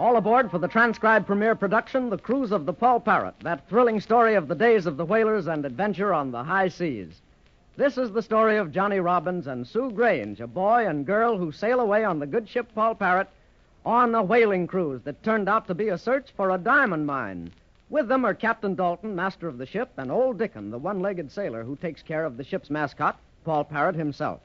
[0.00, 4.00] All aboard for the transcribed premiere production, The Cruise of the Poll Parrot, that thrilling
[4.00, 7.20] story of the days of the whalers and adventure on the high seas.
[7.76, 11.52] This is the story of Johnny Robbins and Sue Grange, a boy and girl who
[11.52, 13.28] sail away on the good ship Poll Parrot
[13.84, 17.52] on a whaling cruise that turned out to be a search for a diamond mine.
[17.90, 21.30] With them are Captain Dalton, master of the ship, and Old Dickon, the one legged
[21.30, 24.40] sailor who takes care of the ship's mascot, Poll Parrot himself.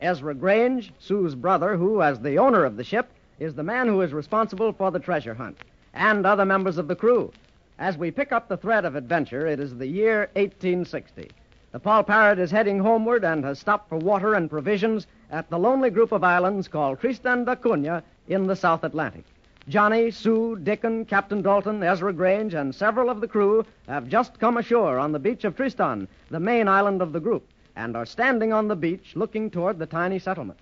[0.00, 4.00] Ezra Grange, Sue's brother, who, as the owner of the ship, is the man who
[4.00, 5.58] is responsible for the treasure hunt,
[5.92, 7.32] and other members of the crew.
[7.78, 11.30] As we pick up the thread of adventure, it is the year 1860.
[11.72, 15.58] The Poll Parrot is heading homeward and has stopped for water and provisions at the
[15.58, 19.24] lonely group of islands called Tristan da Cunha in the South Atlantic.
[19.68, 24.56] Johnny, Sue, Dickon, Captain Dalton, Ezra Grange, and several of the crew have just come
[24.56, 28.52] ashore on the beach of Tristan, the main island of the group, and are standing
[28.52, 30.60] on the beach looking toward the tiny settlement.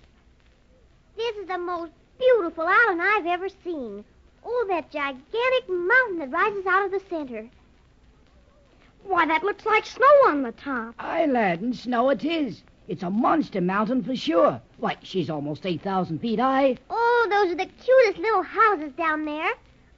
[1.15, 1.91] This is the most
[2.23, 4.03] beautiful island I've ever seen.
[4.45, 7.47] Oh, that gigantic mountain that rises out of the center.
[9.03, 10.95] Why, that looks like snow on the top.
[10.99, 12.61] Aye, lad, and snow it is.
[12.87, 14.61] It's a monster mountain for sure.
[14.77, 16.77] Why, she's almost 8,000 feet high.
[16.89, 19.51] Oh, those are the cutest little houses down there.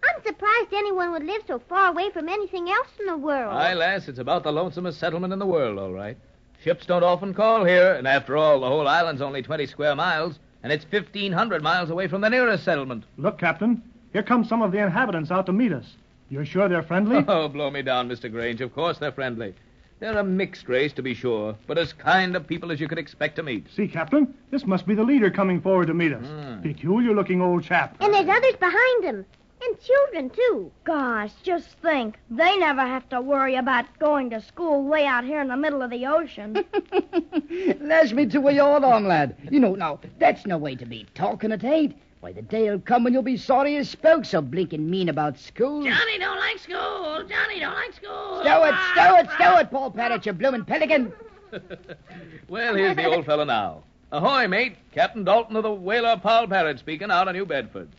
[0.04, 3.54] I'm surprised anyone would live so far away from anything else in the world.
[3.54, 6.18] Aye, lass, it's about the lonesomest settlement in the world, all right.
[6.64, 10.40] Ships don't often call here, and after all, the whole island's only 20 square miles,
[10.66, 13.04] and it's 1,500 miles away from the nearest settlement.
[13.18, 15.86] Look, Captain, here come some of the inhabitants out to meet us.
[16.28, 17.24] You're sure they're friendly?
[17.28, 18.32] Oh, blow me down, Mr.
[18.32, 18.62] Grange.
[18.62, 19.54] Of course they're friendly.
[20.00, 22.98] They're a mixed race, to be sure, but as kind of people as you could
[22.98, 23.68] expect to meet.
[23.76, 26.26] See, Captain, this must be the leader coming forward to meet us.
[26.26, 26.64] Hmm.
[26.64, 27.96] Peculiar looking old chap.
[28.00, 29.26] And there's others behind him.
[29.68, 30.72] And children, too.
[30.84, 32.20] Gosh, just think.
[32.30, 35.82] They never have to worry about going to school way out here in the middle
[35.82, 36.64] of the ocean.
[37.80, 39.36] Lash me to a yard arm, lad.
[39.50, 41.96] You know, now, that's no way to be talking, it ain't.
[42.20, 45.84] Why, the day'll come when you'll be sorry you spoke so blinking mean about school.
[45.84, 47.24] Johnny don't like school.
[47.28, 48.42] Johnny don't like school.
[48.42, 48.92] Stow it, ah.
[48.94, 51.14] stow it, stow it, Poll Parrot, you bloomin' pelican.
[52.48, 53.84] Well, here's the old fellow now.
[54.12, 54.76] Ahoy, mate.
[54.92, 57.90] Captain Dalton of the whaler Poll Parrot speaking out of New Bedford.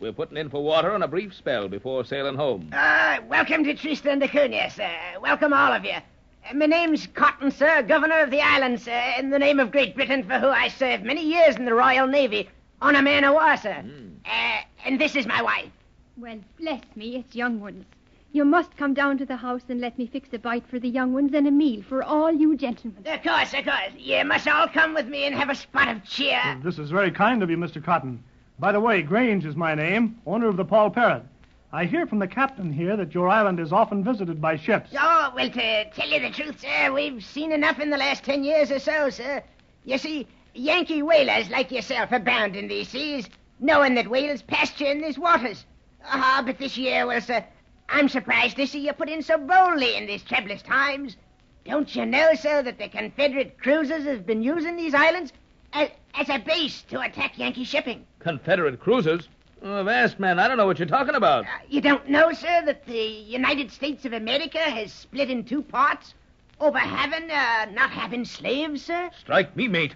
[0.00, 2.70] We're putting in for water on a brief spell before sailing home.
[2.72, 4.90] Uh, welcome to Tristan da Cunha, sir.
[5.22, 5.92] Welcome, all of you.
[5.92, 9.94] Uh, my name's Cotton, sir, Governor of the island, sir, in the name of Great
[9.94, 12.48] Britain, for who I served many years in the Royal Navy
[12.82, 13.84] on a man of war, sir.
[14.26, 15.70] Uh, and this is my wife.
[16.18, 17.84] Well, bless me, it's young ones.
[18.32, 20.88] You must come down to the house and let me fix a bite for the
[20.88, 23.04] young ones and a meal for all you gentlemen.
[23.06, 23.92] Of course, of course.
[23.96, 26.60] You must all come with me and have a spot of cheer.
[26.64, 27.82] This is very kind of you, Mr.
[27.82, 28.24] Cotton.
[28.58, 31.24] By the way, Grange is my name, owner of the Poll Parrot.
[31.72, 34.90] I hear from the captain here that your island is often visited by ships.
[34.96, 38.44] Oh, well, to tell you the truth, sir, we've seen enough in the last ten
[38.44, 39.42] years or so, sir.
[39.84, 43.28] You see, Yankee whalers like yourself are bound in these seas,
[43.58, 45.66] knowing that whales pasture in these waters.
[46.04, 47.44] Ah, but this year, well, sir,
[47.88, 51.16] I'm surprised to see you put in so boldly in these troublous times.
[51.64, 55.32] Don't you know, sir, that the Confederate cruisers have been using these islands
[55.72, 58.06] as, as a base to attack Yankee shipping?
[58.24, 59.28] Confederate cruisers?
[59.62, 61.44] Oh, vast man, I don't know what you're talking about.
[61.68, 66.14] You don't know, sir, that the United States of America has split in two parts
[66.58, 69.10] over having, uh, not having slaves, sir?
[69.18, 69.94] Strike me, mate.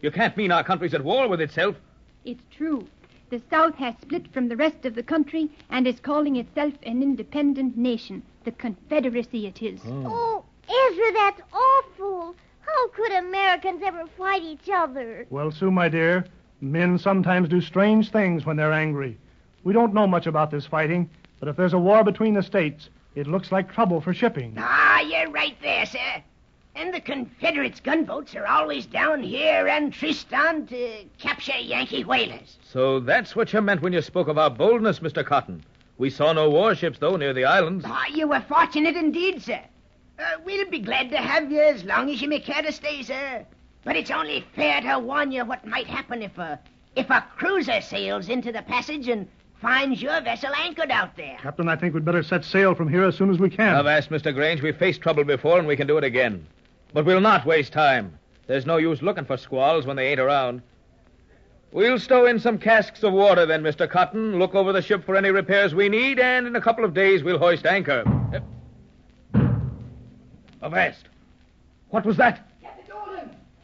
[0.00, 1.76] You can't mean our country's at war with itself.
[2.24, 2.86] It's true.
[3.28, 7.02] The South has split from the rest of the country and is calling itself an
[7.02, 8.22] independent nation.
[8.44, 9.80] The Confederacy it is.
[9.84, 12.34] Oh, Ezra, that's awful.
[12.60, 15.26] How could Americans ever fight each other?
[15.28, 16.24] Well, Sue, my dear,
[16.60, 19.18] men sometimes do strange things when they're angry.
[19.64, 22.88] We don't know much about this fighting, but if there's a war between the states,
[23.14, 24.54] it looks like trouble for shipping.
[24.58, 26.22] Ah, you're right there, sir.
[26.74, 32.58] And the Confederates' gunboats are always down here and Tristan to capture Yankee whalers.
[32.62, 35.24] So that's what you meant when you spoke of our boldness, Mr.
[35.24, 35.64] Cotton.
[35.96, 37.86] We saw no warships, though, near the islands.
[37.88, 39.60] Ah, you were fortunate indeed, sir.
[40.18, 43.02] Uh, we'll be glad to have you as long as you may care to stay,
[43.02, 43.46] sir.
[43.86, 46.58] But it's only fair to warn you what might happen if a
[46.96, 49.28] if a cruiser sails into the passage and
[49.62, 51.38] finds your vessel anchored out there.
[51.40, 53.76] Captain, I think we'd better set sail from here as soon as we can.
[53.76, 54.34] I've asked Mr.
[54.34, 54.60] Grange.
[54.60, 56.44] We've faced trouble before, and we can do it again.
[56.92, 58.18] But we'll not waste time.
[58.48, 60.62] There's no use looking for squalls when they ain't around.
[61.70, 63.88] We'll stow in some casks of water then, Mr.
[63.88, 66.92] Cotton, look over the ship for any repairs we need, and in a couple of
[66.92, 68.02] days we'll hoist anchor.
[70.60, 71.04] Avast!
[71.90, 72.50] What was that?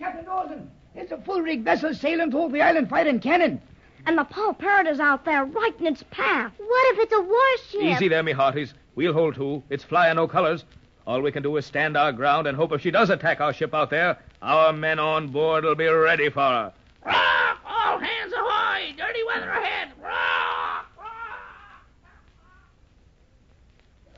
[0.03, 3.63] Captain Dawson, it's a full rigged vessel sailing toward the island fighting cannon.
[4.05, 6.53] And the Poll Parrot is out there right in its path.
[6.59, 7.97] What if it's a warship?
[7.97, 8.75] Easy there, me hearties.
[8.97, 9.63] We'll hold to.
[9.71, 10.65] It's flying no colors.
[11.07, 13.53] All we can do is stand our ground and hope if she does attack our
[13.53, 16.73] ship out there, our men on board will be ready for her.
[17.07, 17.59] Rock!
[17.65, 18.95] All hands ahoy!
[18.99, 19.93] Dirty weather ahead!
[20.03, 20.87] Rock!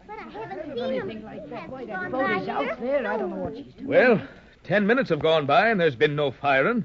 [0.06, 1.24] But I haven't seen him.
[1.24, 1.68] like that.
[1.68, 3.06] Boy, that boat is out there.
[3.06, 3.86] I don't know what she's doing.
[3.86, 4.28] Well,
[4.64, 6.84] ten minutes have gone by and there's been no firing.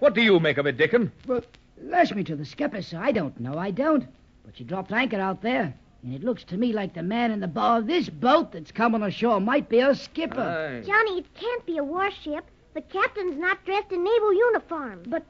[0.00, 1.10] What do you make of it, Dickon?
[1.26, 1.42] Well,
[1.82, 2.98] lash me to the skipper, sir.
[2.98, 3.56] I don't know.
[3.56, 4.06] I don't.
[4.44, 5.72] But she dropped anchor out there.
[6.02, 8.72] And it looks to me like the man in the bow of this boat that's
[8.72, 10.40] coming ashore might be a skipper.
[10.40, 10.86] Aye.
[10.86, 12.44] Johnny, it can't be a warship.
[12.74, 15.02] The captain's not dressed in naval uniform.
[15.06, 15.24] But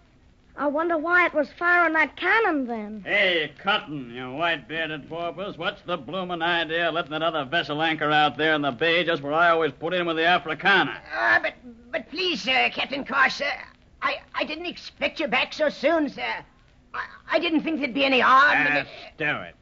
[0.56, 3.02] I wonder why it was firing that cannon then.
[3.06, 8.36] Hey, Cotton, you white-bearded porpoise, what's the bloomin' idea of letting another vessel anchor out
[8.36, 11.00] there in the bay just where I always put in with the Africana?
[11.16, 11.54] Uh, but,
[11.90, 13.50] but please, sir, Captain Carr, sir,
[14.02, 16.44] I, I didn't expect you back so soon, sir.
[16.92, 18.58] I, I didn't think there'd be any harm.
[18.66, 18.86] in Ah, it.
[19.16, 19.54] stow it.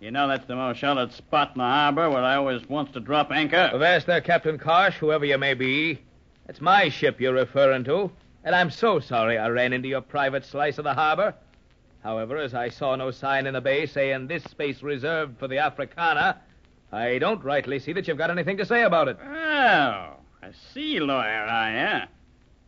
[0.00, 3.00] You know that's the most sheltered spot in the harbor where I always wants to
[3.00, 3.70] drop anchor.
[3.72, 6.00] Avast there, Captain Karsh, whoever you may be.
[6.48, 8.10] It's my ship you're referring to,
[8.44, 11.34] and I'm so sorry I ran into your private slice of the harbor.
[12.02, 15.58] However, as I saw no sign in the bay saying this space reserved for the
[15.58, 16.40] Africana,
[16.90, 19.16] I don't rightly see that you've got anything to say about it.
[19.22, 22.06] Oh, a sea lawyer, are you?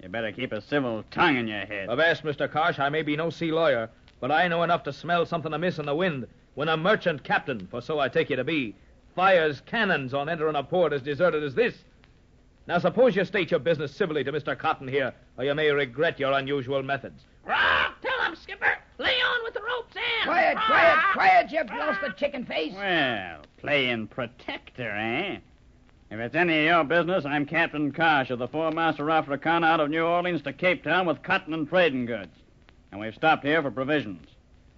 [0.02, 1.88] You better keep a civil tongue in your head.
[1.88, 2.48] Avast, Mr.
[2.48, 5.78] Karsh, I may be no sea lawyer, but I know enough to smell something amiss
[5.78, 8.74] in the wind when a merchant captain, for so I take you to be,
[9.16, 11.74] fires cannons on entering a port as deserted as this.
[12.66, 14.58] Now, suppose you state your business civilly to Mr.
[14.58, 17.22] Cotton here, or you may regret your unusual methods.
[17.44, 17.92] Rah!
[18.00, 18.78] Tell him, Skipper.
[18.98, 20.24] Lay on with the ropes in.
[20.24, 20.66] Quiet, Rah!
[20.66, 22.72] quiet, quiet, you blasted chicken face.
[22.74, 25.38] Well, playing protector, eh?
[26.10, 29.90] If it's any of your business, I'm Captain Karsh of the Four-Master Africana out of
[29.90, 32.34] New Orleans to Cape Town with cotton and trading goods.
[32.92, 34.26] And we've stopped here for provisions.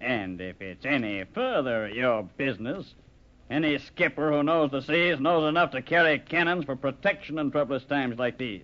[0.01, 2.95] And if it's any further your business,
[3.49, 7.83] any skipper who knows the seas knows enough to carry cannons for protection in troublous
[7.85, 8.63] times like these.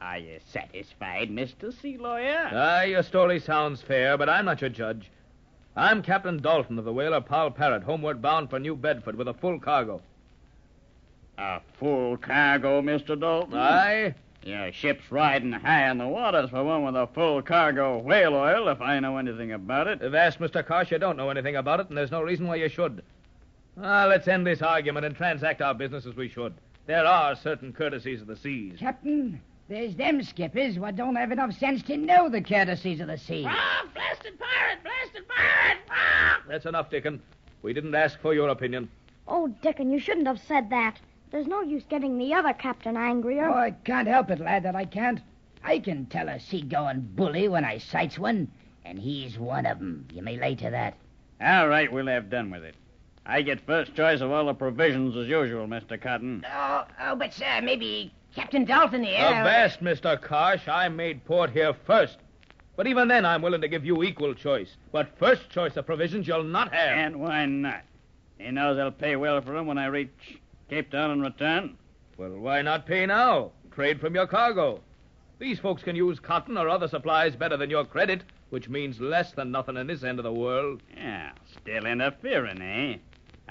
[0.00, 1.72] Are you satisfied, Mr.
[1.80, 2.50] Sea Lawyer?
[2.52, 5.08] Ah, Aye, your story sounds fair, but I'm not your judge.
[5.76, 9.34] I'm Captain Dalton of the whaler Poll Parrot, homeward bound for New Bedford with a
[9.34, 10.02] full cargo.
[11.38, 13.18] A full cargo, Mr.
[13.18, 13.54] Dalton?
[13.56, 14.14] Aye?
[14.44, 18.34] Your ship's riding high in the waters for one with a full cargo of whale
[18.34, 20.02] oil, if I know anything about it.
[20.02, 20.64] If asked, Mr.
[20.64, 23.02] Karsh, you don't know anything about it, and there's no reason why you should.
[23.80, 26.54] Ah, let's end this argument and transact our business as we should.
[26.86, 28.78] There are certain courtesies of the seas.
[28.78, 33.16] Captain, there's them skippers what don't have enough sense to know the courtesies of the
[33.16, 33.44] sea.
[33.48, 34.82] Ah, Blasted pirate!
[34.82, 35.78] Blasted pirate!
[35.88, 36.36] Rah!
[36.48, 37.22] That's enough, Dickon.
[37.62, 38.88] We didn't ask for your opinion.
[39.28, 40.98] Oh, Dickon, you shouldn't have said that.
[41.30, 43.48] There's no use getting the other captain angrier.
[43.48, 45.20] Oh, I can't help it, lad, that I can't.
[45.64, 48.48] I can tell a seagoing bully when I sights one,
[48.84, 50.06] and he's one of 'em.
[50.12, 50.94] You may lay to that.
[51.40, 52.74] All right, we'll have done with it.
[53.24, 56.00] I get first choice of all the provisions as usual, Mr.
[56.00, 56.44] Cotton.
[56.52, 59.28] Oh, oh, but, sir, maybe Captain Dalton here.
[59.28, 60.20] The best, Mr.
[60.20, 60.66] Kosh.
[60.66, 62.18] I made port here first.
[62.76, 64.76] But even then, I'm willing to give you equal choice.
[64.90, 66.98] But first choice of provisions you'll not have.
[66.98, 67.82] And why not?
[68.38, 71.76] He knows I'll pay well for him when I reach Cape Town and return.
[72.16, 73.52] Well, why not pay now?
[73.70, 74.80] Trade from your cargo.
[75.38, 79.32] These folks can use cotton or other supplies better than your credit, which means less
[79.32, 80.82] than nothing in this end of the world.
[80.96, 82.96] Yeah, still interfering, eh?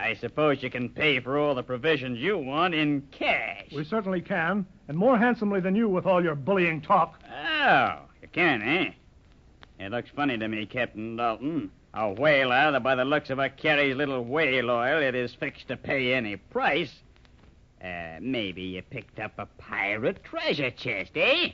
[0.02, 3.68] I suppose you can pay for all the provisions you want in cash.
[3.72, 7.22] We certainly can, and more handsomely than you with all your bullying talk.
[7.30, 8.92] Oh, you can, eh?
[9.80, 11.70] It looks funny to me, Captain Dalton.
[11.94, 15.68] A whaler that by the looks of her carries little whale oil it is fixed
[15.68, 16.94] to pay any price.
[17.84, 21.52] Uh, maybe you picked up a pirate treasure chest, eh?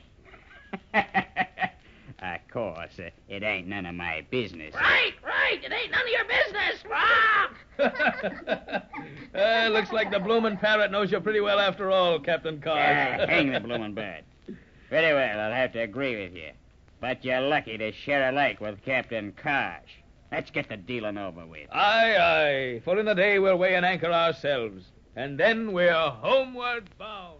[2.20, 4.74] of course, uh, it ain't none of my business.
[4.74, 5.62] Right, right.
[5.62, 6.84] It ain't none of your business.
[6.90, 7.48] Rah!
[9.34, 12.76] Uh, looks like the bloomin' parrot knows you pretty well after all, Captain Carr.
[13.28, 14.24] Hang the bloomin' bird.
[14.90, 16.50] Very well, I'll have to agree with you.
[17.00, 20.02] But you're lucky to share a lake with Captain Karsh.
[20.32, 21.68] Let's get the dealing over with.
[21.70, 22.80] Aye, aye.
[22.84, 24.84] For in the day we'll weigh an anchor ourselves,
[25.14, 27.38] and then we're homeward bound.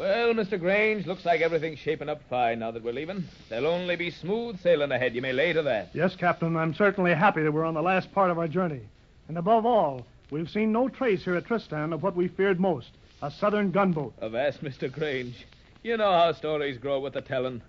[0.00, 0.58] Well, Mr.
[0.58, 3.22] Grange, looks like everything's shaping up fine now that we're leaving.
[3.50, 5.90] There'll only be smooth sailing ahead, you may lay to that.
[5.92, 8.80] Yes, Captain, I'm certainly happy that we're on the last part of our journey.
[9.28, 12.88] And above all, we've seen no trace here at Tristan of what we feared most
[13.20, 14.14] a southern gunboat.
[14.22, 14.90] Avast, Mr.
[14.90, 15.46] Grange.
[15.82, 17.60] You know how stories grow with the telling.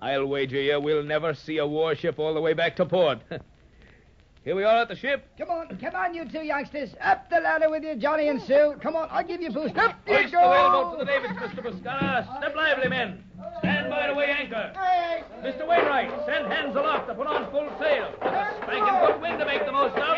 [0.00, 3.20] I'll wager you we'll never see a warship all the way back to port.
[4.48, 5.28] Here we are at the ship.
[5.36, 6.94] Come on, come on, you two youngsters.
[7.02, 8.76] Up the ladder with you, Johnny and Sue.
[8.80, 9.76] Come on, I'll give you a boost.
[9.76, 11.62] Up you Hoist the whaleboat for the davits, Mr.
[11.62, 12.38] Buscara.
[12.38, 13.22] Step lively, men.
[13.58, 14.72] Stand by to weigh anchor.
[15.42, 15.68] Mr.
[15.68, 18.10] Wainwright, send hands aloft to put on full sail.
[18.22, 20.16] A spanking good wind to make the most of.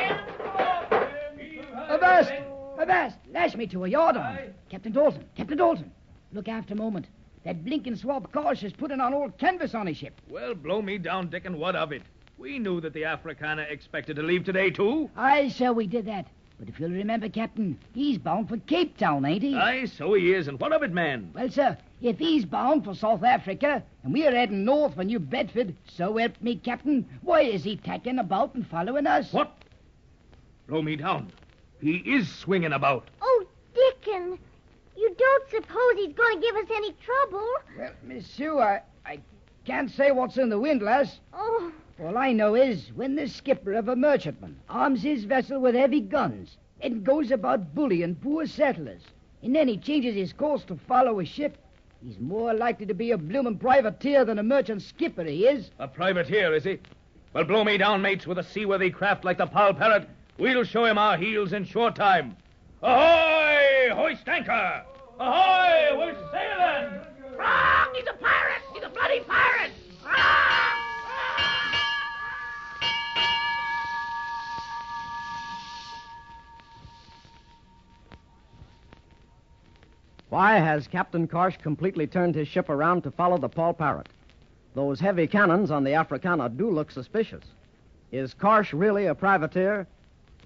[1.90, 2.32] Avast!
[2.78, 3.16] Avast!
[3.32, 4.38] Lash me to a yard arm.
[4.68, 5.90] Captain Dalton, Captain Dalton.
[6.32, 7.06] Look after a moment.
[7.44, 10.20] That blinking swab Karsh is putting on old canvas on his ship.
[10.28, 12.02] Well, blow me down, Dick, and what of it?
[12.40, 15.11] We knew that the Africana expected to leave today, too.
[15.14, 16.26] Aye, sir, we did that.
[16.59, 19.54] But if you'll remember, Captain, he's bound for Cape Town, ain't he?
[19.54, 20.49] Aye, so he is.
[20.49, 21.32] And what of it, man?
[21.35, 25.75] Well, sir, if he's bound for South Africa and we're heading north for New Bedford,
[25.87, 29.30] so help me, Captain, why is he tacking about and following us?
[29.35, 29.52] What?
[30.66, 31.30] Blow me down.
[31.82, 33.06] He is swinging about.
[33.20, 33.44] Oh,
[33.75, 34.38] Dickon,
[34.97, 37.49] you don't suppose he's going to give us any trouble?
[37.78, 39.20] Well, Miss Sue, I, I
[39.66, 41.20] can't say what's in the windlass.
[41.35, 45.75] Oh, All I know is when the skipper of a merchantman arms his vessel with
[45.75, 49.02] heavy guns and goes about bullying poor settlers,
[49.42, 51.59] and then he changes his course to follow a ship,
[52.02, 55.71] he's more likely to be a bloomin' privateer than a merchant skipper, he is.
[55.78, 56.78] A privateer, is he?
[57.35, 60.09] Well, blow me down, mates, with a seaworthy craft like the Poll Parrot.
[60.38, 62.35] We'll show him our heels in short time.
[62.83, 63.90] Ahoy!
[63.92, 64.85] Hoist anchor!
[65.19, 65.99] Ahoy!
[65.99, 67.00] We're sailing!
[67.37, 67.88] Wrong!
[67.95, 68.60] He's a pirate!
[80.40, 84.09] Why has Captain Karsh completely turned his ship around to follow the Poll Parrot?
[84.75, 87.44] Those heavy cannons on the Africana do look suspicious.
[88.11, 89.87] Is Karsh really a privateer?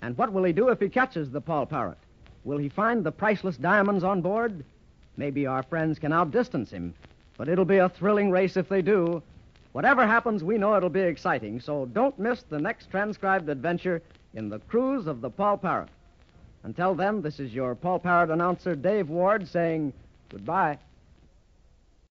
[0.02, 1.98] And what will he do if he catches the Poll Parrot?
[2.42, 4.64] Will he find the priceless diamonds on board?
[5.16, 6.92] Maybe our friends can outdistance him,
[7.38, 9.22] but it'll be a thrilling race if they do.
[9.70, 14.02] Whatever happens, we know it'll be exciting, so don't miss the next transcribed adventure
[14.34, 15.88] in the cruise of the Poll Parrot.
[16.64, 19.92] Until then, this is your Poll Parrot announcer, Dave Ward, saying
[20.30, 20.78] goodbye.